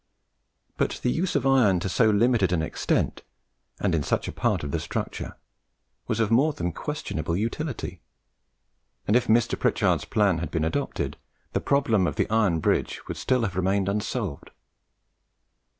But 0.77 0.99
the 1.03 1.11
use 1.11 1.35
of 1.35 1.45
iron 1.45 1.79
to 1.81 1.87
so 1.87 2.09
limited 2.09 2.51
an 2.51 2.63
extent, 2.63 3.21
and 3.79 3.93
in 3.93 4.01
such 4.01 4.27
a 4.27 4.31
part 4.31 4.63
of 4.63 4.71
the 4.71 4.79
structure, 4.79 5.37
was 6.07 6.19
of 6.19 6.31
more 6.31 6.53
than 6.53 6.71
questionable 6.71 7.37
utility; 7.37 8.01
and 9.05 9.15
if 9.15 9.27
Mr. 9.27 9.59
Pritchard's 9.59 10.05
plan 10.05 10.39
had 10.39 10.49
been 10.49 10.65
adopted, 10.65 11.17
the 11.53 11.61
problem 11.61 12.07
of 12.07 12.15
the 12.15 12.27
iron 12.31 12.59
bridge 12.59 13.07
would 13.07 13.17
still 13.17 13.43
have 13.43 13.55
remained 13.55 13.87
unsolved. 13.87 14.49